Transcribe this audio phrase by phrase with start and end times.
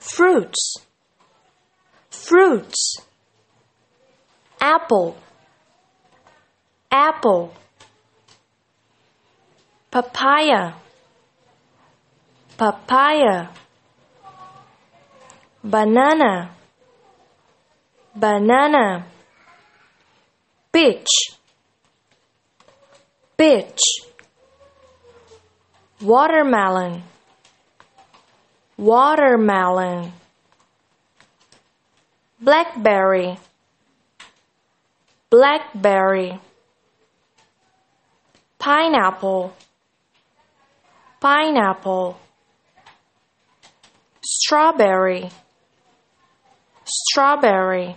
[0.00, 0.76] fruits.
[2.10, 2.96] Fruits.
[4.60, 5.16] Apple.
[6.90, 7.54] Apple.
[9.92, 10.74] Papaya.
[12.58, 13.48] Papaya.
[15.62, 16.50] Banana.
[18.16, 19.06] Banana.
[20.72, 21.40] Peach
[23.40, 23.80] peach
[26.02, 27.02] watermelon
[28.80, 30.10] watermelon
[32.40, 33.36] blackberry
[35.28, 36.40] blackberry
[38.58, 39.52] pineapple
[41.20, 42.18] pineapple
[44.24, 45.28] strawberry
[46.84, 47.94] strawberry